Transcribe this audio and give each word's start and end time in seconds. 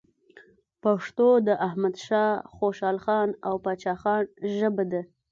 پښتو 0.83 1.27
د 1.47 1.49
احمد 1.67 1.95
شاه 2.05 2.31
خوشحالخان 2.55 3.29
او 3.47 3.55
پاچا 3.63 3.93
خان 4.01 4.23
ژبه 4.57 4.83
ده. 4.91 5.01